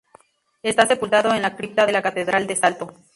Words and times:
Está 0.63 0.87
sepultado 0.87 1.31
en 1.31 1.43
la 1.43 1.55
cripta 1.55 1.85
de 1.85 1.91
la 1.91 2.01
Catedral 2.01 2.47
de 2.47 2.55
Salto. 2.55 2.91